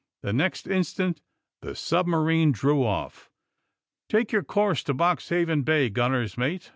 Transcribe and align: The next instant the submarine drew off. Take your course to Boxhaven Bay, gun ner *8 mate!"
The 0.23 0.33
next 0.33 0.65
instant 0.65 1.21
the 1.61 1.75
submarine 1.75 2.53
drew 2.53 2.83
off. 2.83 3.29
Take 4.09 4.31
your 4.31 4.41
course 4.43 4.81
to 4.85 4.95
Boxhaven 4.95 5.61
Bay, 5.63 5.89
gun 5.91 6.09
ner 6.11 6.23
*8 6.25 6.39
mate!" 6.39 6.69